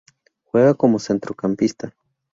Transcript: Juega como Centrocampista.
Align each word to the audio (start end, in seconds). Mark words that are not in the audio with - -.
Juega 0.45 0.73
como 0.73 0.97
Centrocampista. 0.97 1.93